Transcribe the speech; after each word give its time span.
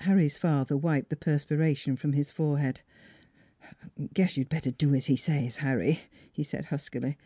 Harry's 0.00 0.36
father 0.36 0.76
wiped 0.76 1.08
the 1.08 1.16
perspiration 1.16 1.96
from 1.96 2.12
his 2.12 2.30
forehead." 2.30 2.82
Guess 4.12 4.36
you'd 4.36 4.50
better 4.50 4.70
do 4.70 4.94
as 4.94 5.06
he 5.06 5.16
says, 5.16 5.56
Harry," 5.56 6.00
he 6.30 6.42
said 6.44 6.66
huskily. 6.66 7.16